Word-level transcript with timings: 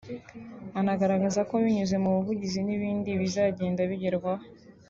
anagaragaza 0.79 1.41
ko 1.49 1.53
binyuze 1.63 1.95
mu 2.03 2.09
buvugizi 2.15 2.59
n’ibindi 2.63 3.09
bizagenda 3.21 3.81
bigerwaho 3.91 4.43